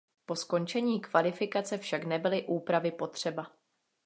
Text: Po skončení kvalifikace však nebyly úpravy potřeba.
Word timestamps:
Po 0.25 0.35
skončení 0.35 1.01
kvalifikace 1.01 1.77
však 1.77 2.03
nebyly 2.03 2.43
úpravy 2.47 2.91
potřeba. 2.91 3.51